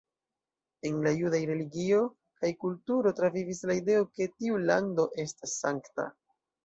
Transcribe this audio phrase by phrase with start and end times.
[0.89, 1.99] En la judaj religio
[2.41, 6.09] kaj kulturo travivis la ideo ke tiu lando estas sankta.